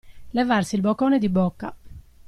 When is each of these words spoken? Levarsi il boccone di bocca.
Levarsi 0.31 0.73
il 0.73 0.81
boccone 0.81 1.19
di 1.19 1.29
bocca. 1.29 1.75